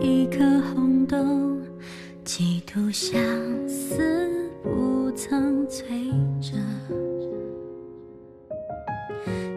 [0.00, 0.38] 一颗
[0.72, 1.16] 红豆，
[2.24, 3.20] 几度相
[3.66, 4.30] 思
[4.62, 6.56] 不曾催着。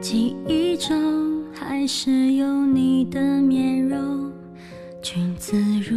[0.01, 4.31] 记忆中还是有你的面容，
[5.01, 5.55] 君子
[5.87, 5.95] 如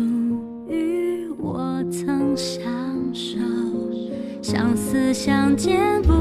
[0.69, 2.63] 玉，我曾相
[3.15, 3.39] 守。
[4.43, 6.13] 相思相见不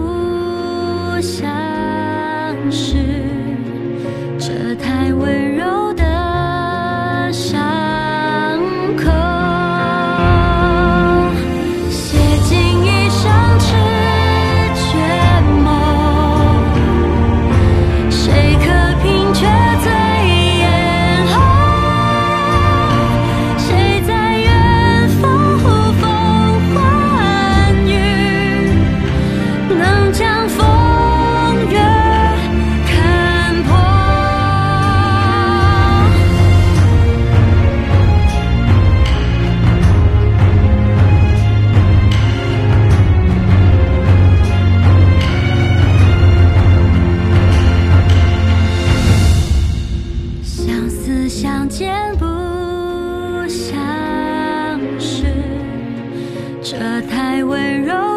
[56.77, 58.14] 这太温柔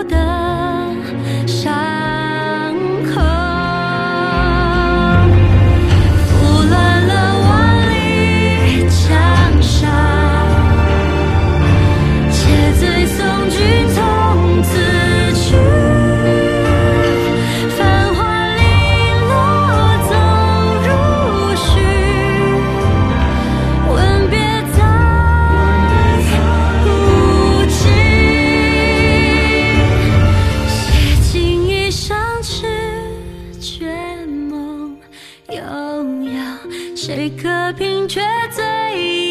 [35.51, 36.59] 悠扬，
[36.95, 38.21] 谁可凭却
[38.51, 39.28] 醉？